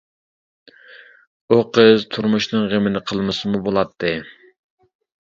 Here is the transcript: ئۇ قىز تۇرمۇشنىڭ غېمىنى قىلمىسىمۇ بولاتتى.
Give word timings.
ئۇ 1.51 1.57
قىز 1.77 2.05
تۇرمۇشنىڭ 2.15 2.65
غېمىنى 2.71 3.01
قىلمىسىمۇ 3.11 3.61
بولاتتى. 3.69 4.15